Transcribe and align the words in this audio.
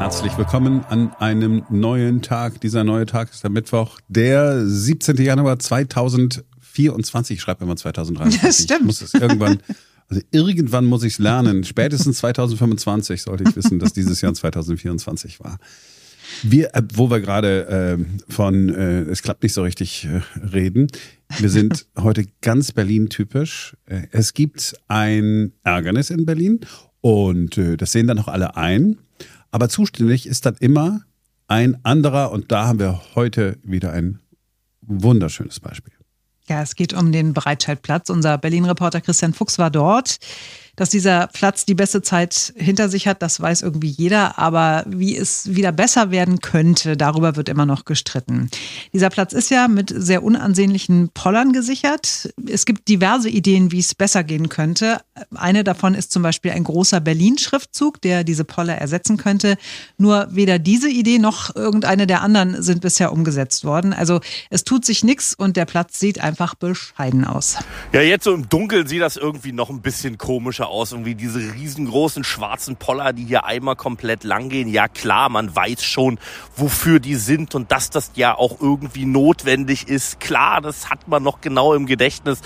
Herzlich 0.00 0.38
willkommen 0.38 0.82
an 0.88 1.12
einem 1.18 1.62
neuen 1.68 2.22
Tag. 2.22 2.58
Dieser 2.62 2.84
neue 2.84 3.04
Tag 3.04 3.30
ist 3.32 3.42
der 3.42 3.50
Mittwoch, 3.50 4.00
der 4.08 4.66
17. 4.66 5.14
Januar 5.18 5.58
2024. 5.58 7.36
Ich 7.36 7.42
schreibe 7.42 7.64
immer 7.64 7.76
2023. 7.76 8.40
Das 8.42 8.62
stimmt. 8.62 8.80
Ich 8.80 8.86
muss 8.86 9.02
es 9.02 9.12
irgendwann, 9.12 9.58
also 10.08 10.22
irgendwann 10.30 10.86
muss 10.86 11.02
ich 11.02 11.12
es 11.12 11.18
lernen. 11.18 11.64
Spätestens 11.64 12.16
2025 12.16 13.20
sollte 13.20 13.44
ich 13.46 13.54
wissen, 13.54 13.78
dass 13.78 13.92
dieses 13.92 14.22
Jahr 14.22 14.32
2024 14.32 15.38
war. 15.40 15.58
Wir, 16.44 16.74
äh, 16.74 16.82
wo 16.94 17.10
wir 17.10 17.20
gerade 17.20 17.98
äh, 17.98 18.32
von 18.32 18.70
äh, 18.70 19.02
es 19.02 19.20
klappt 19.20 19.42
nicht 19.42 19.52
so 19.52 19.62
richtig 19.62 20.06
äh, 20.06 20.22
reden. 20.38 20.86
Wir 21.38 21.50
sind 21.50 21.86
heute 21.98 22.24
ganz 22.40 22.72
Berlin-typisch. 22.72 23.76
Äh, 23.84 24.06
es 24.12 24.32
gibt 24.32 24.76
ein 24.88 25.52
Ärgernis 25.62 26.08
in 26.08 26.24
Berlin 26.24 26.60
und 27.02 27.58
äh, 27.58 27.76
das 27.76 27.92
sehen 27.92 28.06
dann 28.06 28.18
auch 28.18 28.28
alle 28.28 28.56
ein. 28.56 28.96
Aber 29.50 29.68
zuständig 29.68 30.26
ist 30.26 30.46
dann 30.46 30.56
immer 30.60 31.02
ein 31.48 31.84
anderer 31.84 32.30
und 32.30 32.52
da 32.52 32.66
haben 32.66 32.78
wir 32.78 33.00
heute 33.14 33.58
wieder 33.62 33.92
ein 33.92 34.20
wunderschönes 34.82 35.60
Beispiel. 35.60 35.92
Ja, 36.48 36.62
es 36.62 36.74
geht 36.74 36.92
um 36.92 37.12
den 37.12 37.32
Breitscheidplatz. 37.32 38.10
Unser 38.10 38.36
Berlin-Reporter 38.36 39.00
Christian 39.00 39.32
Fuchs 39.32 39.58
war 39.58 39.70
dort. 39.70 40.16
Dass 40.80 40.88
dieser 40.88 41.26
Platz 41.26 41.66
die 41.66 41.74
beste 41.74 42.00
Zeit 42.00 42.54
hinter 42.56 42.88
sich 42.88 43.06
hat, 43.06 43.20
das 43.20 43.38
weiß 43.38 43.60
irgendwie 43.60 43.90
jeder. 43.90 44.38
Aber 44.38 44.82
wie 44.86 45.14
es 45.14 45.54
wieder 45.54 45.72
besser 45.72 46.10
werden 46.10 46.40
könnte, 46.40 46.96
darüber 46.96 47.36
wird 47.36 47.50
immer 47.50 47.66
noch 47.66 47.84
gestritten. 47.84 48.48
Dieser 48.94 49.10
Platz 49.10 49.34
ist 49.34 49.50
ja 49.50 49.68
mit 49.68 49.92
sehr 49.94 50.22
unansehnlichen 50.22 51.10
Pollern 51.12 51.52
gesichert. 51.52 52.32
Es 52.50 52.64
gibt 52.64 52.88
diverse 52.88 53.28
Ideen, 53.28 53.72
wie 53.72 53.80
es 53.80 53.94
besser 53.94 54.24
gehen 54.24 54.48
könnte. 54.48 55.02
Eine 55.34 55.64
davon 55.64 55.94
ist 55.94 56.12
zum 56.12 56.22
Beispiel 56.22 56.52
ein 56.52 56.64
großer 56.64 57.00
Berlin-Schriftzug, 57.00 58.00
der 58.00 58.24
diese 58.24 58.44
Poller 58.44 58.76
ersetzen 58.78 59.18
könnte. 59.18 59.58
Nur 59.98 60.28
weder 60.30 60.58
diese 60.58 60.88
Idee 60.88 61.18
noch 61.18 61.54
irgendeine 61.54 62.06
der 62.06 62.22
anderen 62.22 62.62
sind 62.62 62.80
bisher 62.80 63.12
umgesetzt 63.12 63.66
worden. 63.66 63.92
Also 63.92 64.20
es 64.48 64.64
tut 64.64 64.86
sich 64.86 65.04
nichts 65.04 65.34
und 65.34 65.58
der 65.58 65.66
Platz 65.66 66.00
sieht 66.00 66.22
einfach 66.22 66.54
bescheiden 66.54 67.26
aus. 67.26 67.58
Ja, 67.92 68.00
jetzt 68.00 68.24
so 68.24 68.32
im 68.32 68.48
Dunkeln 68.48 68.86
sieht 68.86 69.02
das 69.02 69.18
irgendwie 69.18 69.52
noch 69.52 69.68
ein 69.68 69.82
bisschen 69.82 70.16
komischer 70.16 70.69
aus. 70.70 70.92
Irgendwie 70.92 71.14
diese 71.14 71.40
riesengroßen 71.40 72.24
schwarzen 72.24 72.76
Poller, 72.76 73.12
die 73.12 73.24
hier 73.24 73.44
einmal 73.44 73.76
komplett 73.76 74.24
lang 74.24 74.48
gehen. 74.48 74.68
Ja 74.68 74.88
klar, 74.88 75.28
man 75.28 75.54
weiß 75.54 75.84
schon, 75.84 76.18
wofür 76.56 77.00
die 77.00 77.16
sind 77.16 77.54
und 77.54 77.72
dass 77.72 77.90
das 77.90 78.12
ja 78.14 78.36
auch 78.36 78.60
irgendwie 78.60 79.04
notwendig 79.04 79.88
ist. 79.88 80.20
Klar, 80.20 80.60
das 80.60 80.88
hat 80.88 81.08
man 81.08 81.22
noch 81.22 81.40
genau 81.40 81.74
im 81.74 81.86
Gedächtnis. 81.86 82.40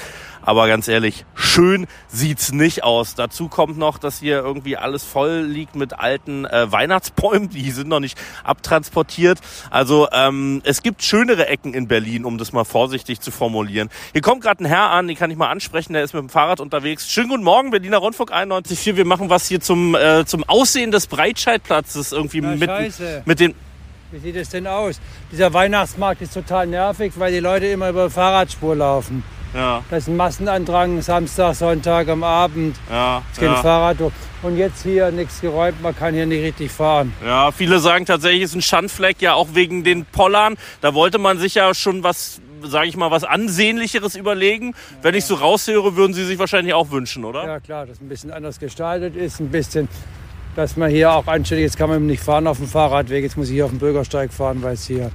Aber 0.46 0.68
ganz 0.68 0.88
ehrlich, 0.88 1.24
schön 1.34 1.86
sieht's 2.08 2.52
nicht 2.52 2.84
aus. 2.84 3.14
Dazu 3.14 3.48
kommt 3.48 3.78
noch, 3.78 3.96
dass 3.96 4.20
hier 4.20 4.38
irgendwie 4.40 4.76
alles 4.76 5.02
voll 5.02 5.40
liegt 5.40 5.74
mit 5.74 5.98
alten 5.98 6.44
äh, 6.44 6.70
Weihnachtsbäumen. 6.70 7.48
Die 7.48 7.70
sind 7.70 7.88
noch 7.88 8.00
nicht 8.00 8.18
abtransportiert. 8.44 9.38
Also 9.70 10.08
ähm, 10.12 10.60
es 10.64 10.82
gibt 10.82 11.02
schönere 11.02 11.48
Ecken 11.48 11.72
in 11.72 11.88
Berlin, 11.88 12.26
um 12.26 12.36
das 12.36 12.52
mal 12.52 12.64
vorsichtig 12.64 13.20
zu 13.20 13.30
formulieren. 13.30 13.88
Hier 14.12 14.20
kommt 14.20 14.42
gerade 14.42 14.62
ein 14.62 14.66
Herr 14.66 14.90
an, 14.90 15.08
den 15.08 15.16
kann 15.16 15.30
ich 15.30 15.38
mal 15.38 15.48
ansprechen. 15.48 15.94
Der 15.94 16.04
ist 16.04 16.12
mit 16.12 16.20
dem 16.20 16.28
Fahrrad 16.28 16.60
unterwegs. 16.60 17.10
Schönen 17.10 17.30
guten 17.30 17.44
Morgen, 17.44 17.70
Berliner 17.70 17.98
Rundfunk 17.98 18.30
91.4. 18.30 18.96
Wir 18.96 19.06
machen 19.06 19.30
was 19.30 19.48
hier 19.48 19.60
zum 19.60 19.94
äh, 19.94 20.26
zum 20.26 20.44
Aussehen 20.44 20.90
des 20.90 21.06
Breitscheidplatzes 21.06 22.12
irgendwie 22.12 22.42
Na, 22.42 22.54
mit 22.54 22.68
scheiße. 22.68 23.22
mit 23.24 23.40
den 23.40 23.54
Wie 24.12 24.18
sieht 24.18 24.36
es 24.36 24.50
denn 24.50 24.66
aus? 24.66 25.00
Dieser 25.32 25.54
Weihnachtsmarkt 25.54 26.20
ist 26.20 26.34
total 26.34 26.66
nervig, 26.66 27.14
weil 27.16 27.32
die 27.32 27.40
Leute 27.40 27.66
immer 27.66 27.88
über 27.88 28.10
Fahrradspur 28.10 28.76
laufen. 28.76 29.24
Ja 29.54 29.82
Das 29.90 30.04
ist 30.04 30.08
ein 30.08 30.16
Massenandrang, 30.16 31.00
Samstag, 31.02 31.54
Sonntag 31.54 32.08
am 32.08 32.22
Abend. 32.24 32.76
ja 32.90 33.22
Es 33.32 33.38
geht 33.38 33.48
ja. 33.48 33.56
Fahrrad 33.56 34.00
durch. 34.00 34.12
Und 34.42 34.58
jetzt 34.58 34.82
hier 34.82 35.10
nichts 35.10 35.40
geräumt, 35.40 35.80
man 35.82 35.96
kann 35.96 36.12
hier 36.12 36.26
nicht 36.26 36.42
richtig 36.42 36.70
fahren. 36.70 37.14
Ja, 37.24 37.50
viele 37.50 37.78
sagen 37.78 38.04
tatsächlich, 38.04 38.42
es 38.42 38.50
ist 38.50 38.56
ein 38.56 38.62
Schandfleck, 38.62 39.22
ja 39.22 39.32
auch 39.34 39.48
wegen 39.54 39.84
den 39.84 40.04
Pollern. 40.04 40.56
Da 40.82 40.92
wollte 40.92 41.18
man 41.18 41.38
sich 41.38 41.54
ja 41.54 41.72
schon 41.72 42.02
was, 42.02 42.42
sage 42.62 42.88
ich 42.88 42.96
mal, 42.96 43.10
was 43.10 43.24
Ansehnlicheres 43.24 44.16
überlegen. 44.16 44.74
Wenn 45.00 45.14
ich 45.14 45.24
so 45.24 45.36
raushöre, 45.36 45.96
würden 45.96 46.12
Sie 46.12 46.26
sich 46.26 46.38
wahrscheinlich 46.38 46.74
auch 46.74 46.90
wünschen, 46.90 47.24
oder? 47.24 47.46
Ja 47.46 47.60
klar, 47.60 47.86
dass 47.86 48.02
ein 48.02 48.08
bisschen 48.08 48.30
anders 48.30 48.58
gestaltet 48.58 49.16
ist, 49.16 49.40
ein 49.40 49.48
bisschen, 49.48 49.88
dass 50.56 50.76
man 50.76 50.90
hier 50.90 51.12
auch 51.12 51.26
anständig, 51.26 51.64
jetzt 51.64 51.78
kann 51.78 51.88
man 51.88 52.06
nicht 52.06 52.22
fahren 52.22 52.46
auf 52.46 52.58
dem 52.58 52.68
Fahrradweg, 52.68 53.22
jetzt 53.22 53.38
muss 53.38 53.48
ich 53.48 53.54
hier 53.54 53.64
auf 53.64 53.70
dem 53.70 53.78
Bürgersteig 53.78 54.32
fahren, 54.32 54.62
weil 54.62 54.74
es 54.74 54.86
hier... 54.86 55.10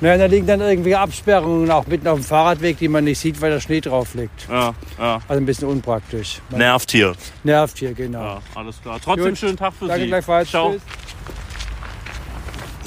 Naja, 0.00 0.16
da 0.16 0.26
liegen 0.26 0.46
dann 0.46 0.60
irgendwie 0.60 0.94
Absperrungen 0.94 1.68
auch 1.72 1.86
mitten 1.88 2.06
auf 2.06 2.18
dem 2.20 2.24
Fahrradweg, 2.24 2.78
die 2.78 2.86
man 2.88 3.02
nicht 3.04 3.18
sieht, 3.18 3.40
weil 3.40 3.50
der 3.50 3.60
Schnee 3.60 3.80
drauf 3.80 4.14
liegt. 4.14 4.48
Ja, 4.48 4.72
ja. 4.96 5.20
Also 5.26 5.42
ein 5.42 5.46
bisschen 5.46 5.68
unpraktisch. 5.68 6.40
Nervt 6.50 6.92
hier. 6.92 7.14
nervt 7.42 7.78
hier, 7.78 7.94
genau. 7.94 8.20
Ja, 8.22 8.40
alles 8.54 8.80
klar. 8.80 9.00
Trotzdem 9.02 9.30
Gut. 9.30 9.38
schönen 9.38 9.56
Tag 9.56 9.72
für 9.74 9.86
Danke 9.88 10.02
Sie. 10.02 10.08
gleichfalls. 10.08 10.50
Ciao. 10.50 10.72
Tschüss. 10.72 10.82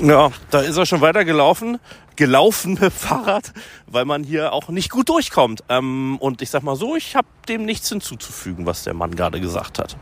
Ja, 0.03 0.31
da 0.49 0.61
ist 0.61 0.77
er 0.77 0.85
schon 0.85 1.01
weiter 1.01 1.25
gelaufen. 1.25 1.79
Gelaufene 2.15 2.89
Fahrrad, 2.91 3.51
weil 3.87 4.05
man 4.05 4.23
hier 4.23 4.53
auch 4.53 4.69
nicht 4.69 4.89
gut 4.89 5.09
durchkommt. 5.09 5.63
Ähm, 5.69 6.17
und 6.19 6.41
ich 6.41 6.49
sag 6.49 6.63
mal 6.63 6.75
so, 6.75 6.95
ich 6.95 7.15
habe 7.15 7.27
dem 7.49 7.65
nichts 7.65 7.89
hinzuzufügen, 7.89 8.65
was 8.65 8.83
der 8.83 8.93
Mann 8.93 9.15
gerade 9.15 9.39
gesagt 9.41 9.79
hat. 9.79 9.97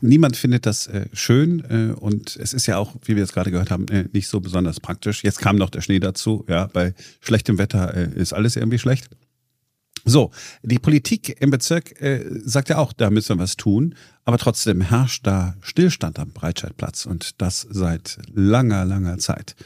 Niemand 0.00 0.36
findet 0.36 0.66
das 0.66 0.86
äh, 0.86 1.06
schön 1.12 1.64
äh, 1.68 1.92
und 1.92 2.36
es 2.36 2.52
ist 2.52 2.66
ja 2.66 2.78
auch, 2.78 2.94
wie 3.04 3.14
wir 3.14 3.22
jetzt 3.22 3.34
gerade 3.34 3.50
gehört 3.50 3.70
haben, 3.70 3.86
äh, 3.88 4.08
nicht 4.12 4.28
so 4.28 4.40
besonders 4.40 4.80
praktisch. 4.80 5.22
Jetzt 5.22 5.40
kam 5.40 5.56
noch 5.56 5.70
der 5.70 5.82
Schnee 5.82 6.00
dazu. 6.00 6.44
Ja, 6.48 6.66
bei 6.66 6.94
schlechtem 7.20 7.58
Wetter 7.58 7.94
äh, 7.94 8.10
ist 8.14 8.32
alles 8.32 8.56
irgendwie 8.56 8.78
schlecht. 8.78 9.08
So, 10.08 10.30
die 10.62 10.78
Politik 10.78 11.36
im 11.40 11.50
Bezirk 11.50 12.00
äh, 12.00 12.24
sagt 12.44 12.68
ja 12.68 12.78
auch, 12.78 12.92
da 12.92 13.10
müssen 13.10 13.36
wir 13.36 13.42
was 13.42 13.56
tun, 13.56 13.96
aber 14.24 14.38
trotzdem 14.38 14.80
herrscht 14.80 15.26
da 15.26 15.56
Stillstand 15.60 16.20
am 16.20 16.30
Breitscheidplatz 16.30 17.06
und 17.06 17.42
das 17.42 17.66
seit 17.68 18.18
langer, 18.32 18.84
langer 18.84 19.18
Zeit. 19.18 19.56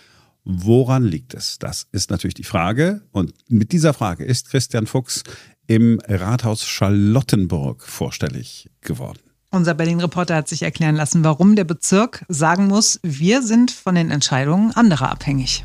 Woran 0.45 1.05
liegt 1.05 1.35
es? 1.35 1.59
Das 1.59 1.87
ist 1.93 2.11
natürlich 2.11 2.35
die 2.35 2.45
Frage 2.45 3.03
und 3.13 3.35
mit 3.49 3.73
dieser 3.73 3.93
Frage 3.93 4.25
ist 4.25 4.49
Christian 4.49 4.87
Fuchs 4.87 5.23
im 5.67 6.01
Rathaus 6.09 6.67
Charlottenburg 6.67 7.83
vorstellig 7.83 8.71
geworden. 8.81 9.21
Unser 9.53 9.75
Berlin-Reporter 9.75 10.37
hat 10.37 10.49
sich 10.49 10.63
erklären 10.63 10.95
lassen, 10.95 11.25
warum 11.25 11.57
der 11.57 11.65
Bezirk 11.65 12.25
sagen 12.29 12.69
muss, 12.69 13.01
wir 13.03 13.43
sind 13.43 13.73
von 13.73 13.97
den 13.97 14.13
Entscheidungen 14.13 14.71
anderer 14.77 15.11
abhängig. 15.11 15.65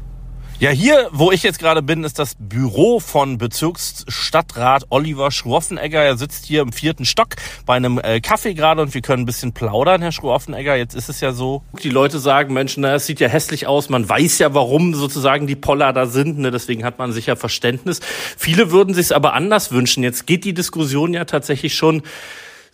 Ja, 0.57 0.71
hier, 0.71 1.09
wo 1.11 1.31
ich 1.31 1.43
jetzt 1.43 1.59
gerade 1.59 1.83
bin, 1.83 2.03
ist 2.03 2.17
das 2.17 2.35
Büro 2.39 2.99
von 2.99 3.37
Bezirksstadtrat 3.37 4.85
Oliver 4.89 5.29
Schroffenegger. 5.29 6.01
Er 6.01 6.17
sitzt 6.17 6.45
hier 6.45 6.61
im 6.61 6.71
vierten 6.71 7.05
Stock 7.05 7.35
bei 7.67 7.75
einem 7.75 7.99
äh, 7.99 8.21
Kaffee 8.21 8.55
gerade 8.55 8.81
und 8.81 8.95
wir 8.95 9.01
können 9.01 9.23
ein 9.23 9.25
bisschen 9.27 9.53
plaudern, 9.53 10.01
Herr 10.01 10.11
Schroffenegger. 10.11 10.75
Jetzt 10.75 10.95
ist 10.95 11.09
es 11.09 11.21
ja 11.21 11.31
so, 11.31 11.61
die 11.83 11.91
Leute 11.91 12.17
sagen, 12.17 12.55
Mensch, 12.55 12.77
na, 12.77 12.95
es 12.95 13.05
sieht 13.05 13.19
ja 13.19 13.27
hässlich 13.27 13.67
aus. 13.67 13.89
Man 13.89 14.09
weiß 14.09 14.39
ja, 14.39 14.55
warum 14.55 14.95
sozusagen 14.95 15.45
die 15.45 15.55
Poller 15.55 15.93
da 15.93 16.07
sind. 16.07 16.39
Ne? 16.39 16.49
Deswegen 16.49 16.85
hat 16.85 16.97
man 16.97 17.11
sicher 17.11 17.35
Verständnis. 17.35 17.99
Viele 18.35 18.71
würden 18.71 18.95
sich 18.95 19.07
es 19.07 19.11
aber 19.11 19.33
anders 19.33 19.71
wünschen. 19.71 20.01
Jetzt 20.01 20.25
geht 20.25 20.43
die 20.43 20.55
Diskussion 20.55 21.13
ja 21.13 21.25
tatsächlich 21.25 21.75
schon 21.75 22.01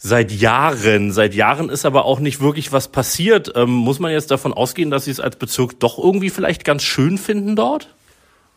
seit 0.03 0.31
Jahren. 0.31 1.11
Seit 1.11 1.35
Jahren 1.35 1.69
ist 1.69 1.85
aber 1.85 2.05
auch 2.05 2.19
nicht 2.19 2.41
wirklich 2.41 2.73
was 2.73 2.87
passiert. 2.87 3.53
Ähm, 3.55 3.69
muss 3.69 3.99
man 3.99 4.11
jetzt 4.11 4.31
davon 4.31 4.53
ausgehen, 4.53 4.89
dass 4.89 5.05
Sie 5.05 5.11
es 5.11 5.19
als 5.19 5.35
Bezirk 5.35 5.79
doch 5.79 5.97
irgendwie 5.97 6.29
vielleicht 6.29 6.65
ganz 6.65 6.83
schön 6.83 7.17
finden 7.17 7.55
dort? 7.55 7.93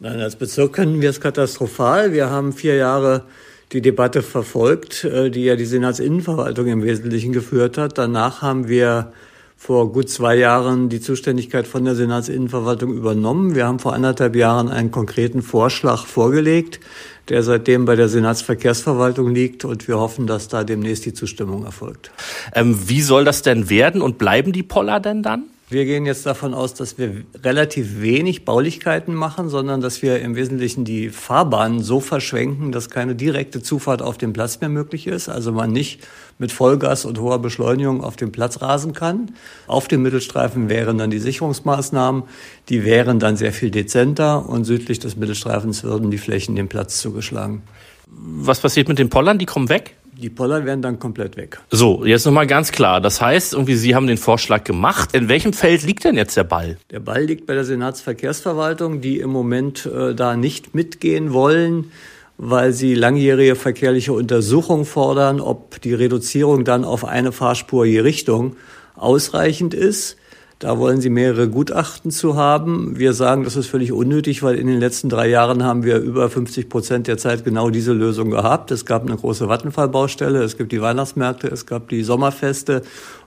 Nein, 0.00 0.20
als 0.20 0.36
Bezirk 0.36 0.72
können 0.72 1.00
wir 1.00 1.10
es 1.10 1.20
katastrophal. 1.20 2.12
Wir 2.12 2.30
haben 2.30 2.52
vier 2.52 2.76
Jahre 2.76 3.24
die 3.72 3.82
Debatte 3.82 4.22
verfolgt, 4.22 5.04
äh, 5.04 5.30
die 5.30 5.44
ja 5.44 5.56
die 5.56 5.66
Senatsinnenverwaltung 5.66 6.66
im 6.66 6.82
Wesentlichen 6.82 7.32
geführt 7.32 7.76
hat. 7.76 7.98
Danach 7.98 8.40
haben 8.40 8.68
wir 8.68 9.12
vor 9.56 9.92
gut 9.92 10.10
zwei 10.10 10.36
Jahren 10.36 10.88
die 10.88 11.00
Zuständigkeit 11.00 11.66
von 11.66 11.84
der 11.84 11.94
Senatsinnenverwaltung 11.94 12.92
übernommen. 12.92 13.54
Wir 13.54 13.66
haben 13.66 13.78
vor 13.78 13.94
anderthalb 13.94 14.36
Jahren 14.36 14.68
einen 14.68 14.90
konkreten 14.90 15.42
Vorschlag 15.42 16.06
vorgelegt, 16.06 16.80
der 17.28 17.42
seitdem 17.42 17.84
bei 17.84 17.96
der 17.96 18.08
Senatsverkehrsverwaltung 18.08 19.34
liegt 19.34 19.64
und 19.64 19.88
wir 19.88 19.98
hoffen, 19.98 20.26
dass 20.26 20.48
da 20.48 20.64
demnächst 20.64 21.06
die 21.06 21.14
Zustimmung 21.14 21.64
erfolgt. 21.64 22.10
Ähm, 22.54 22.88
wie 22.88 23.02
soll 23.02 23.24
das 23.24 23.42
denn 23.42 23.70
werden 23.70 24.02
und 24.02 24.18
bleiben 24.18 24.52
die 24.52 24.62
Poller 24.62 25.00
denn 25.00 25.22
dann? 25.22 25.44
Wir 25.70 25.86
gehen 25.86 26.04
jetzt 26.04 26.26
davon 26.26 26.52
aus, 26.52 26.74
dass 26.74 26.98
wir 26.98 27.24
relativ 27.42 28.02
wenig 28.02 28.44
Baulichkeiten 28.44 29.14
machen, 29.14 29.48
sondern 29.48 29.80
dass 29.80 30.02
wir 30.02 30.20
im 30.20 30.36
Wesentlichen 30.36 30.84
die 30.84 31.08
Fahrbahnen 31.08 31.82
so 31.82 32.00
verschwenken, 32.00 32.70
dass 32.70 32.90
keine 32.90 33.14
direkte 33.14 33.62
Zufahrt 33.62 34.02
auf 34.02 34.18
den 34.18 34.34
Platz 34.34 34.60
mehr 34.60 34.68
möglich 34.68 35.06
ist. 35.06 35.30
Also 35.30 35.52
man 35.52 35.72
nicht 35.72 36.06
mit 36.38 36.52
Vollgas 36.52 37.06
und 37.06 37.18
hoher 37.18 37.38
Beschleunigung 37.38 38.04
auf 38.04 38.16
den 38.16 38.30
Platz 38.30 38.60
rasen 38.60 38.92
kann. 38.92 39.32
Auf 39.66 39.88
dem 39.88 40.02
Mittelstreifen 40.02 40.68
wären 40.68 40.98
dann 40.98 41.10
die 41.10 41.18
Sicherungsmaßnahmen. 41.18 42.24
Die 42.68 42.84
wären 42.84 43.18
dann 43.18 43.38
sehr 43.38 43.52
viel 43.54 43.70
dezenter 43.70 44.46
und 44.46 44.64
südlich 44.64 44.98
des 44.98 45.16
Mittelstreifens 45.16 45.82
würden 45.82 46.10
die 46.10 46.18
Flächen 46.18 46.56
dem 46.56 46.68
Platz 46.68 47.00
zugeschlagen. 47.00 47.62
Was 48.06 48.60
passiert 48.60 48.88
mit 48.88 48.98
den 48.98 49.08
Pollern? 49.08 49.38
Die 49.38 49.46
kommen 49.46 49.70
weg? 49.70 49.96
Die 50.16 50.30
Poller 50.30 50.64
wären 50.64 50.82
dann 50.82 50.98
komplett 50.98 51.36
weg. 51.36 51.60
So, 51.70 52.04
jetzt 52.04 52.24
nochmal 52.24 52.46
ganz 52.46 52.72
klar. 52.72 53.00
Das 53.00 53.20
heißt, 53.20 53.52
irgendwie 53.52 53.74
Sie 53.74 53.94
haben 53.94 54.06
den 54.06 54.16
Vorschlag 54.16 54.64
gemacht. 54.64 55.14
In 55.14 55.28
welchem 55.28 55.52
Feld 55.52 55.82
liegt 55.82 56.04
denn 56.04 56.16
jetzt 56.16 56.36
der 56.36 56.44
Ball? 56.44 56.76
Der 56.90 57.00
Ball 57.00 57.24
liegt 57.24 57.46
bei 57.46 57.54
der 57.54 57.64
Senatsverkehrsverwaltung, 57.64 59.00
die 59.00 59.18
im 59.18 59.30
Moment 59.30 59.86
äh, 59.86 60.14
da 60.14 60.36
nicht 60.36 60.74
mitgehen 60.74 61.32
wollen, 61.32 61.90
weil 62.36 62.72
sie 62.72 62.94
langjährige 62.94 63.56
verkehrliche 63.56 64.12
Untersuchung 64.12 64.84
fordern, 64.84 65.40
ob 65.40 65.80
die 65.80 65.94
Reduzierung 65.94 66.64
dann 66.64 66.84
auf 66.84 67.04
eine 67.04 67.32
Fahrspur 67.32 67.84
je 67.84 68.00
Richtung 68.00 68.56
ausreichend 68.96 69.74
ist. 69.74 70.16
Da 70.60 70.78
wollen 70.78 71.00
sie 71.00 71.10
mehrere 71.10 71.48
Gutachten 71.48 72.10
zu 72.10 72.36
haben. 72.36 72.98
Wir 72.98 73.12
sagen, 73.12 73.44
das 73.44 73.56
ist 73.56 73.66
völlig 73.66 73.92
unnötig, 73.92 74.42
weil 74.42 74.54
in 74.54 74.66
den 74.66 74.78
letzten 74.78 75.08
drei 75.08 75.28
Jahren 75.28 75.64
haben 75.64 75.82
wir 75.82 75.98
über 75.98 76.30
50 76.30 76.68
Prozent 76.68 77.06
der 77.06 77.18
Zeit 77.18 77.44
genau 77.44 77.70
diese 77.70 77.92
Lösung 77.92 78.30
gehabt. 78.30 78.70
Es 78.70 78.86
gab 78.86 79.02
eine 79.02 79.16
große 79.16 79.48
Vattenfallbaustelle, 79.48 80.42
es 80.42 80.56
gibt 80.56 80.72
die 80.72 80.80
Weihnachtsmärkte, 80.80 81.48
es 81.48 81.66
gab 81.66 81.88
die 81.88 82.02
Sommerfeste, 82.02 82.82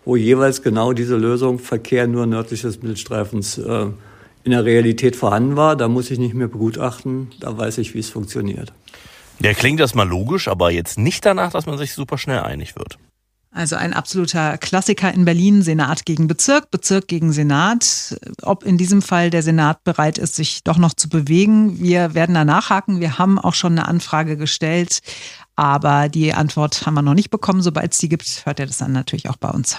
wo 0.05 0.15
jeweils 0.15 0.63
genau 0.63 0.93
diese 0.93 1.17
Lösung 1.17 1.59
Verkehr 1.59 2.07
nur 2.07 2.25
nördlich 2.25 2.61
des 2.61 2.81
Mittelstreifens 2.81 3.57
äh, 3.57 3.87
in 4.43 4.51
der 4.51 4.63
Realität 4.63 5.17
vorhanden 5.17 5.57
war. 5.57 5.75
Da 5.75 5.89
muss 5.89 6.09
ich 6.09 6.19
nicht 6.19 6.33
mehr 6.33 6.47
begutachten, 6.47 7.31
da 7.41 7.57
weiß 7.57 7.79
ich, 7.79 7.93
wie 7.93 7.99
es 7.99 8.09
funktioniert. 8.09 8.71
Ja, 9.39 9.53
klingt 9.53 9.79
erstmal 9.79 10.07
logisch, 10.07 10.47
aber 10.47 10.71
jetzt 10.71 10.97
nicht 10.97 11.25
danach, 11.25 11.51
dass 11.51 11.65
man 11.65 11.77
sich 11.77 11.93
super 11.93 12.17
schnell 12.17 12.39
einig 12.39 12.75
wird. 12.75 12.97
Also 13.57 13.75
ein 13.75 13.93
absoluter 13.93 14.59
Klassiker 14.59 15.11
in 15.11 15.25
Berlin, 15.25 15.63
Senat 15.63 16.05
gegen 16.05 16.27
Bezirk, 16.27 16.69
Bezirk 16.69 17.07
gegen 17.07 17.31
Senat. 17.31 18.15
Ob 18.43 18.63
in 18.63 18.77
diesem 18.77 19.01
Fall 19.01 19.31
der 19.31 19.41
Senat 19.41 19.83
bereit 19.83 20.19
ist, 20.19 20.35
sich 20.35 20.63
doch 20.63 20.77
noch 20.77 20.93
zu 20.93 21.09
bewegen, 21.09 21.79
wir 21.81 22.13
werden 22.13 22.35
da 22.35 22.45
nachhaken. 22.45 22.99
Wir 22.99 23.17
haben 23.17 23.39
auch 23.39 23.55
schon 23.55 23.71
eine 23.71 23.87
Anfrage 23.87 24.37
gestellt, 24.37 24.99
aber 25.55 26.07
die 26.07 26.35
Antwort 26.35 26.85
haben 26.85 26.93
wir 26.93 27.01
noch 27.01 27.15
nicht 27.15 27.31
bekommen. 27.31 27.63
Sobald 27.63 27.93
es 27.93 27.97
die 27.97 28.09
gibt, 28.09 28.45
hört 28.45 28.59
ihr 28.59 28.67
das 28.67 28.77
dann 28.77 28.91
natürlich 28.91 29.27
auch 29.27 29.37
bei 29.37 29.49
uns. 29.49 29.77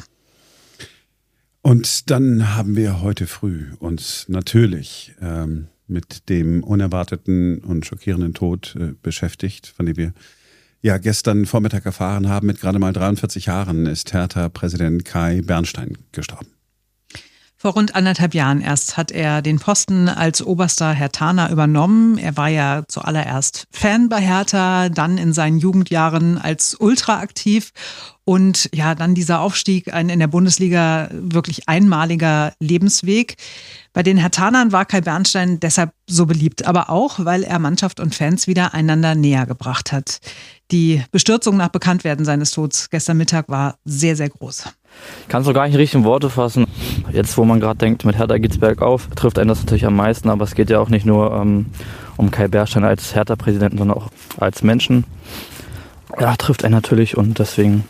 Und 1.62 2.10
dann 2.10 2.56
haben 2.56 2.74
wir 2.74 3.00
heute 3.00 3.28
früh 3.28 3.66
uns 3.78 4.24
natürlich 4.28 5.14
ähm, 5.20 5.68
mit 5.86 6.28
dem 6.28 6.64
unerwarteten 6.64 7.60
und 7.60 7.86
schockierenden 7.86 8.34
Tod 8.34 8.74
äh, 8.74 8.94
beschäftigt, 9.00 9.68
von 9.68 9.86
dem 9.86 9.96
wir 9.96 10.12
ja 10.82 10.98
gestern 10.98 11.46
Vormittag 11.46 11.86
erfahren 11.86 12.28
haben, 12.28 12.46
mit 12.46 12.60
gerade 12.60 12.78
mal 12.78 12.92
43 12.92 13.46
Jahren 13.46 13.86
ist 13.86 14.12
Hertha-Präsident 14.12 15.04
Kai 15.04 15.42
Bernstein 15.42 15.98
gestorben. 16.12 16.57
Vor 17.60 17.72
rund 17.72 17.96
anderthalb 17.96 18.34
Jahren 18.34 18.60
erst 18.60 18.96
hat 18.96 19.10
er 19.10 19.42
den 19.42 19.58
Posten 19.58 20.08
als 20.08 20.46
oberster 20.46 20.92
Hertaner 20.92 21.50
übernommen. 21.50 22.16
Er 22.16 22.36
war 22.36 22.48
ja 22.48 22.84
zuallererst 22.86 23.64
Fan 23.72 24.08
bei 24.08 24.20
Hertha, 24.20 24.88
dann 24.88 25.18
in 25.18 25.32
seinen 25.32 25.58
Jugendjahren 25.58 26.38
als 26.38 26.76
Ultra 26.76 27.18
aktiv 27.18 27.72
und 28.24 28.70
ja, 28.72 28.94
dann 28.94 29.16
dieser 29.16 29.40
Aufstieg, 29.40 29.92
ein 29.92 30.08
in 30.08 30.20
der 30.20 30.28
Bundesliga 30.28 31.08
wirklich 31.12 31.68
einmaliger 31.68 32.52
Lebensweg. 32.60 33.34
Bei 33.92 34.04
den 34.04 34.18
Hertanern 34.18 34.70
war 34.70 34.84
Kai 34.84 35.00
Bernstein 35.00 35.58
deshalb 35.58 35.90
so 36.06 36.26
beliebt, 36.26 36.64
aber 36.64 36.90
auch, 36.90 37.24
weil 37.24 37.42
er 37.42 37.58
Mannschaft 37.58 37.98
und 37.98 38.14
Fans 38.14 38.46
wieder 38.46 38.72
einander 38.72 39.16
näher 39.16 39.46
gebracht 39.46 39.90
hat. 39.90 40.20
Die 40.70 41.02
Bestürzung 41.10 41.56
nach 41.56 41.70
Bekanntwerden 41.70 42.24
seines 42.24 42.52
Todes 42.52 42.90
gestern 42.90 43.16
Mittag 43.16 43.48
war 43.48 43.78
sehr, 43.84 44.14
sehr 44.14 44.28
groß. 44.28 44.64
Ich 45.22 45.28
kann 45.28 45.42
es 45.42 45.46
noch 45.46 45.54
gar 45.54 45.68
nicht 45.68 45.94
in 45.94 46.04
Worte 46.04 46.30
fassen. 46.30 46.66
Jetzt, 47.12 47.36
wo 47.36 47.44
man 47.44 47.60
gerade 47.60 47.78
denkt, 47.78 48.04
mit 48.04 48.16
Hertha 48.16 48.38
geht's 48.38 48.58
bergauf, 48.58 49.08
trifft 49.14 49.38
einen 49.38 49.48
das 49.48 49.60
natürlich 49.60 49.84
am 49.86 49.96
meisten, 49.96 50.30
aber 50.30 50.44
es 50.44 50.54
geht 50.54 50.70
ja 50.70 50.80
auch 50.80 50.88
nicht 50.88 51.06
nur 51.06 51.34
ähm, 51.34 51.66
um 52.16 52.30
Kai 52.30 52.48
Bernstein 52.48 52.84
als 52.84 53.14
Hertha-Präsidenten, 53.14 53.78
sondern 53.78 53.98
auch 53.98 54.08
als 54.38 54.62
Menschen. 54.62 55.04
Ja, 56.18 56.34
trifft 56.36 56.64
einen 56.64 56.74
natürlich 56.74 57.16
und 57.16 57.38
deswegen 57.38 57.84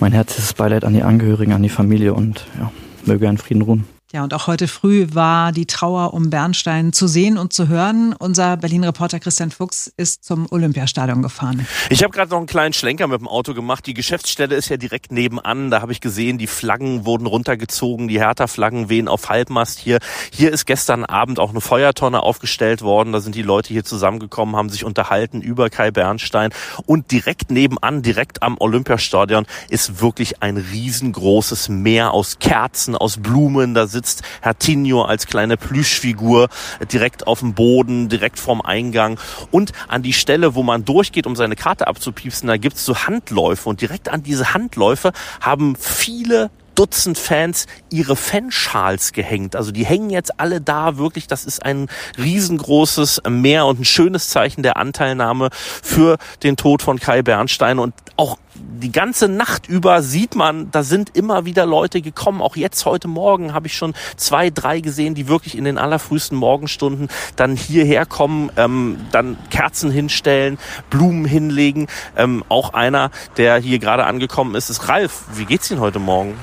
mein 0.00 0.12
herzliches 0.12 0.54
Beileid 0.54 0.84
an 0.84 0.94
die 0.94 1.02
Angehörigen, 1.02 1.52
an 1.52 1.62
die 1.62 1.68
Familie 1.68 2.14
und 2.14 2.46
ja, 2.58 2.72
möge 3.04 3.26
in 3.26 3.38
Frieden 3.38 3.62
ruhen. 3.62 3.99
Ja, 4.12 4.24
und 4.24 4.34
auch 4.34 4.48
heute 4.48 4.66
früh 4.66 5.06
war 5.12 5.52
die 5.52 5.66
Trauer 5.66 6.14
um 6.14 6.30
Bernstein 6.30 6.92
zu 6.92 7.06
sehen 7.06 7.38
und 7.38 7.52
zu 7.52 7.68
hören. 7.68 8.12
Unser 8.18 8.56
Berlin-Reporter 8.56 9.20
Christian 9.20 9.52
Fuchs 9.52 9.86
ist 9.96 10.24
zum 10.24 10.50
Olympiastadion 10.50 11.22
gefahren. 11.22 11.64
Ich 11.90 12.02
habe 12.02 12.12
gerade 12.12 12.32
noch 12.32 12.38
einen 12.38 12.48
kleinen 12.48 12.72
Schlenker 12.72 13.06
mit 13.06 13.20
dem 13.20 13.28
Auto 13.28 13.54
gemacht. 13.54 13.86
Die 13.86 13.94
Geschäftsstelle 13.94 14.56
ist 14.56 14.68
ja 14.68 14.78
direkt 14.78 15.12
nebenan. 15.12 15.70
Da 15.70 15.80
habe 15.80 15.92
ich 15.92 16.00
gesehen, 16.00 16.38
die 16.38 16.48
Flaggen 16.48 17.06
wurden 17.06 17.26
runtergezogen, 17.26 18.08
die 18.08 18.18
Hertha-Flaggen 18.18 18.88
wehen 18.88 19.06
auf 19.06 19.28
Halbmast 19.28 19.78
hier. 19.78 20.00
Hier 20.32 20.50
ist 20.50 20.66
gestern 20.66 21.04
Abend 21.04 21.38
auch 21.38 21.50
eine 21.50 21.60
Feuertonne 21.60 22.20
aufgestellt 22.20 22.82
worden. 22.82 23.12
Da 23.12 23.20
sind 23.20 23.36
die 23.36 23.42
Leute 23.42 23.68
hier 23.68 23.84
zusammengekommen, 23.84 24.56
haben 24.56 24.70
sich 24.70 24.84
unterhalten 24.84 25.40
über 25.40 25.70
Kai 25.70 25.92
Bernstein. 25.92 26.50
Und 26.84 27.12
direkt 27.12 27.52
nebenan, 27.52 28.02
direkt 28.02 28.42
am 28.42 28.56
Olympiastadion, 28.58 29.46
ist 29.68 30.00
wirklich 30.00 30.42
ein 30.42 30.56
riesengroßes 30.56 31.68
Meer 31.68 32.12
aus 32.12 32.40
Kerzen, 32.40 32.96
aus 32.96 33.18
Blumen. 33.18 33.74
Da 33.74 33.86
sitzt 34.00 34.22
Herr 34.40 34.58
Tinio 34.58 35.02
als 35.02 35.26
kleine 35.26 35.58
Plüschfigur 35.58 36.48
direkt 36.90 37.26
auf 37.26 37.40
dem 37.40 37.52
Boden, 37.52 38.08
direkt 38.08 38.38
vorm 38.38 38.62
Eingang. 38.62 39.20
Und 39.50 39.72
an 39.88 40.02
die 40.02 40.14
Stelle, 40.14 40.54
wo 40.54 40.62
man 40.62 40.86
durchgeht, 40.86 41.26
um 41.26 41.36
seine 41.36 41.54
Karte 41.54 41.86
abzupiepsen, 41.86 42.48
da 42.48 42.56
gibt's 42.56 42.84
so 42.84 42.96
Handläufe. 42.96 43.68
Und 43.68 43.82
direkt 43.82 44.08
an 44.08 44.22
diese 44.22 44.54
Handläufe 44.54 45.12
haben 45.42 45.76
viele 45.76 46.50
Dutzend 46.76 47.18
Fans 47.18 47.66
ihre 47.90 48.16
Fanschals 48.16 49.12
gehängt. 49.12 49.54
Also 49.54 49.70
die 49.70 49.84
hängen 49.84 50.08
jetzt 50.08 50.40
alle 50.40 50.62
da 50.62 50.96
wirklich. 50.96 51.26
Das 51.26 51.44
ist 51.44 51.62
ein 51.62 51.90
riesengroßes 52.16 53.22
Meer 53.28 53.66
und 53.66 53.80
ein 53.80 53.84
schönes 53.84 54.30
Zeichen 54.30 54.62
der 54.62 54.78
Anteilnahme 54.78 55.50
für 55.52 56.16
den 56.42 56.56
Tod 56.56 56.80
von 56.80 56.98
Kai 56.98 57.20
Bernstein 57.20 57.78
und 57.78 57.92
auch 58.16 58.38
die 58.80 58.92
ganze 58.92 59.28
Nacht 59.28 59.68
über 59.68 60.02
sieht 60.02 60.34
man, 60.34 60.70
da 60.70 60.82
sind 60.82 61.16
immer 61.16 61.44
wieder 61.44 61.66
Leute 61.66 62.00
gekommen. 62.00 62.40
Auch 62.40 62.56
jetzt 62.56 62.84
heute 62.86 63.08
Morgen 63.08 63.52
habe 63.52 63.66
ich 63.66 63.76
schon 63.76 63.94
zwei, 64.16 64.50
drei 64.50 64.80
gesehen, 64.80 65.14
die 65.14 65.28
wirklich 65.28 65.56
in 65.56 65.64
den 65.64 65.78
allerfrühesten 65.78 66.36
Morgenstunden 66.36 67.08
dann 67.36 67.56
hierher 67.56 68.06
kommen, 68.06 68.50
ähm, 68.56 68.98
dann 69.12 69.36
Kerzen 69.50 69.90
hinstellen, 69.90 70.58
Blumen 70.88 71.24
hinlegen. 71.24 71.86
Ähm, 72.16 72.44
auch 72.48 72.72
einer, 72.72 73.10
der 73.36 73.58
hier 73.58 73.78
gerade 73.78 74.04
angekommen 74.06 74.54
ist, 74.54 74.70
ist 74.70 74.88
Ralf. 74.88 75.24
Wie 75.34 75.44
geht's 75.44 75.70
Ihnen 75.70 75.80
heute 75.80 75.98
Morgen? 75.98 76.34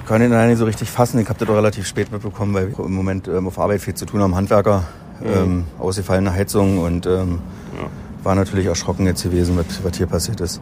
Ich 0.00 0.08
kann 0.08 0.22
ihn 0.22 0.48
nicht 0.48 0.58
so 0.58 0.64
richtig 0.64 0.90
fassen. 0.90 1.20
Ich 1.20 1.28
habe 1.28 1.38
das 1.38 1.46
doch 1.46 1.54
relativ 1.54 1.86
spät 1.86 2.10
mitbekommen, 2.10 2.54
weil 2.54 2.76
wir 2.76 2.84
im 2.84 2.94
Moment 2.94 3.28
ähm, 3.28 3.46
auf 3.46 3.58
Arbeit 3.58 3.82
viel 3.82 3.94
zu 3.94 4.06
tun 4.06 4.20
haben. 4.20 4.34
Handwerker, 4.34 4.84
mhm. 5.20 5.26
ähm, 5.34 5.64
ausgefallene 5.78 6.32
Heizung 6.32 6.78
und 6.78 7.06
ähm, 7.06 7.40
ja. 7.76 7.88
war 8.22 8.34
natürlich 8.34 8.66
erschrocken 8.66 9.06
jetzt 9.06 9.22
gewesen, 9.22 9.56
was, 9.56 9.84
was 9.84 9.96
hier 9.96 10.06
passiert 10.06 10.40
ist. 10.40 10.60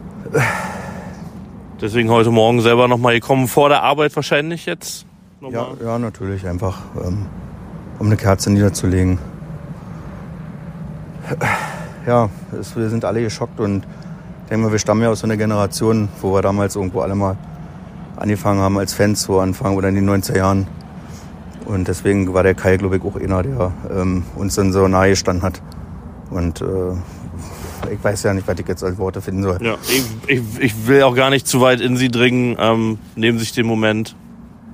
Deswegen 1.81 2.11
heute 2.11 2.29
Morgen 2.29 2.61
selber 2.61 2.87
nochmal 2.87 3.15
gekommen, 3.15 3.47
vor 3.47 3.67
der 3.67 3.81
Arbeit 3.81 4.15
wahrscheinlich 4.15 4.67
jetzt? 4.67 5.07
Ja, 5.41 5.69
ja, 5.83 5.97
natürlich, 5.97 6.45
einfach 6.47 6.79
ähm, 7.03 7.25
um 7.97 8.05
eine 8.05 8.17
Kerze 8.17 8.51
niederzulegen. 8.51 9.17
Ja, 12.05 12.29
es, 12.59 12.75
wir 12.75 12.87
sind 12.89 13.03
alle 13.03 13.23
geschockt 13.23 13.59
und 13.59 13.77
ich 14.43 14.49
denke 14.49 14.65
mal, 14.65 14.71
wir 14.71 14.77
stammen 14.77 15.01
ja 15.01 15.09
aus 15.09 15.21
so 15.21 15.25
einer 15.25 15.37
Generation, 15.37 16.09
wo 16.21 16.33
wir 16.33 16.43
damals 16.43 16.75
irgendwo 16.75 17.01
alle 17.01 17.15
mal 17.15 17.35
angefangen 18.15 18.59
haben 18.59 18.77
als 18.77 18.93
Fans, 18.93 19.23
so 19.23 19.39
Anfang 19.39 19.75
oder 19.75 19.89
in 19.89 19.95
den 19.95 20.07
90er 20.07 20.37
Jahren. 20.37 20.67
Und 21.65 21.87
deswegen 21.87 22.31
war 22.31 22.43
der 22.43 22.53
Kai, 22.53 22.77
glaube 22.77 22.97
ich, 22.97 23.03
auch 23.03 23.15
einer, 23.15 23.41
der 23.41 23.71
ähm, 23.91 24.23
uns 24.35 24.53
dann 24.53 24.71
so 24.71 24.87
nahe 24.87 25.09
gestanden 25.09 25.43
hat. 25.43 25.63
Und 26.29 26.61
äh, 26.61 26.65
ich 27.91 28.03
weiß 28.03 28.23
ja 28.23 28.33
nicht, 28.33 28.47
was 28.47 28.59
ich 28.59 28.67
jetzt 28.67 28.83
als 28.83 28.97
Worte 28.97 29.21
finden 29.21 29.43
soll. 29.43 29.57
Ja, 29.61 29.77
ich, 29.87 30.03
ich, 30.27 30.41
ich 30.59 30.87
will 30.87 31.03
auch 31.03 31.15
gar 31.15 31.29
nicht 31.29 31.47
zu 31.47 31.61
weit 31.61 31.81
in 31.81 31.97
Sie 31.97 32.09
dringen. 32.09 32.57
Ähm, 32.59 32.99
nehmen 33.15 33.37
Sie 33.37 33.45
sich 33.45 33.53
den 33.53 33.65
Moment. 33.65 34.15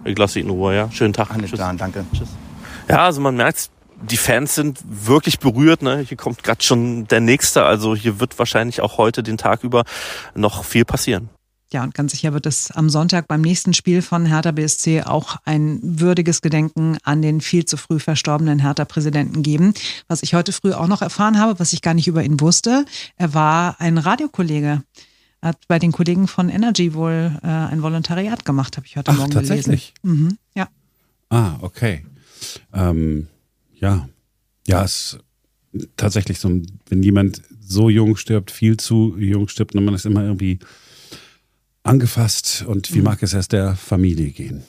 Ich 0.05 0.17
lasse 0.17 0.35
Sie 0.35 0.39
in 0.41 0.49
Ruhe, 0.49 0.75
ja? 0.75 0.91
Schönen 0.91 1.13
Tag. 1.13 1.31
Alles 1.31 1.51
klar, 1.51 1.73
danke. 1.73 2.05
Tschüss. 2.13 2.29
Ja, 2.87 3.05
also 3.05 3.19
man 3.19 3.35
merkt, 3.35 3.69
die 4.01 4.17
Fans 4.17 4.55
sind 4.55 4.79
wirklich 4.87 5.39
berührt. 5.39 5.81
Ne? 5.81 5.99
Hier 6.07 6.17
kommt 6.17 6.43
gerade 6.43 6.63
schon 6.63 7.07
der 7.07 7.19
Nächste. 7.19 7.63
Also 7.63 7.95
hier 7.95 8.19
wird 8.19 8.37
wahrscheinlich 8.39 8.81
auch 8.81 8.97
heute 8.97 9.23
den 9.23 9.37
Tag 9.37 9.63
über 9.63 9.83
noch 10.35 10.63
viel 10.63 10.85
passieren. 10.85 11.29
Ja, 11.74 11.83
und 11.83 11.93
ganz 11.93 12.13
sicher 12.13 12.31
wird 12.33 12.45
es 12.45 12.71
am 12.71 12.89
Sonntag 12.89 13.27
beim 13.27 13.41
nächsten 13.41 13.74
Spiel 13.74 14.01
von 14.01 14.25
Hertha 14.25 14.51
BSC 14.51 15.03
auch 15.03 15.36
ein 15.43 15.79
würdiges 15.81 16.41
Gedenken 16.41 16.97
an 17.03 17.21
den 17.21 17.41
viel 17.41 17.65
zu 17.65 17.75
früh 17.75 18.00
verstorbenen 18.00 18.59
Hertha-Präsidenten 18.59 19.43
geben. 19.43 19.74
Was 20.07 20.24
ich 20.24 20.33
heute 20.33 20.53
früh 20.53 20.71
auch 20.71 20.88
noch 20.88 21.01
erfahren 21.01 21.38
habe, 21.38 21.59
was 21.59 21.74
ich 21.74 21.81
gar 21.81 21.93
nicht 21.93 22.07
über 22.07 22.24
ihn 22.24 22.39
wusste, 22.39 22.86
er 23.17 23.33
war 23.33 23.81
ein 23.81 23.97
Radiokollege. 23.97 24.81
Er 25.41 25.50
hat 25.50 25.67
bei 25.67 25.77
den 25.77 25.91
Kollegen 25.91 26.27
von 26.29 26.47
Energy 26.47 26.93
wohl 26.93 27.38
äh, 27.43 27.47
ein 27.47 27.81
Volontariat 27.81 28.45
gemacht, 28.45 28.77
habe 28.77 28.88
ich 28.88 28.95
heute 28.95 29.12
Ach, 29.12 29.17
Morgen 29.17 29.31
tatsächlich? 29.31 29.93
gelesen. 30.01 30.24
Mhm, 30.24 30.38
ja. 30.55 30.69
Ah, 31.29 31.57
okay. 31.59 32.05
Ähm, 32.74 33.27
ja. 33.75 34.07
Ja, 34.65 34.83
es 34.86 35.17
ist 35.74 35.89
tatsächlich 35.97 36.39
so, 36.39 36.50
wenn 36.88 37.03
jemand 37.03 37.41
so 37.59 37.89
jung 37.89 38.15
stirbt, 38.15 38.51
viel 38.51 38.77
zu 38.77 39.17
jung 39.17 39.50
stirbt, 39.50 39.75
dann 39.75 39.83
man 39.83 39.93
ist 39.93 40.05
immer 40.05 40.24
irgendwie 40.24 40.59
angefasst 41.88 42.65
und 42.67 42.94
wie 42.94 43.00
mhm. 43.00 43.06
mag 43.06 43.24
es 43.24 43.34
erst 43.34 43.53
der 43.53 43.75
Familie 43.75 44.32
gehen? 44.32 44.63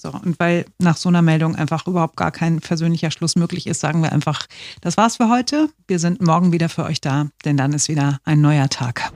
So, 0.00 0.10
und 0.10 0.38
weil 0.38 0.64
nach 0.78 0.96
so 0.96 1.08
einer 1.08 1.22
Meldung 1.22 1.56
einfach 1.56 1.86
überhaupt 1.88 2.16
gar 2.16 2.30
kein 2.30 2.60
persönlicher 2.60 3.10
Schluss 3.10 3.34
möglich 3.34 3.66
ist, 3.66 3.80
sagen 3.80 4.00
wir 4.00 4.12
einfach, 4.12 4.46
das 4.80 4.96
war's 4.96 5.16
für 5.16 5.28
heute. 5.28 5.70
Wir 5.88 5.98
sind 5.98 6.22
morgen 6.22 6.52
wieder 6.52 6.68
für 6.68 6.84
euch 6.84 7.00
da, 7.00 7.26
denn 7.44 7.56
dann 7.56 7.72
ist 7.72 7.88
wieder 7.88 8.20
ein 8.24 8.40
neuer 8.40 8.68
Tag. 8.68 9.10